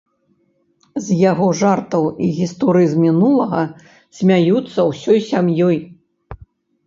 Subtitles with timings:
[1.07, 3.61] З яго жартаў і гісторый з мінулага
[4.21, 5.77] смяюцца ўсёй сям'ёй.